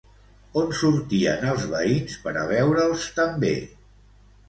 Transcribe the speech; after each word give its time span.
On 0.61 0.73
sortien 0.77 1.45
els 1.53 1.69
veïns 1.75 2.19
per 2.25 2.35
a 2.41 2.49
veure'ls 2.55 3.09
també? 3.23 3.57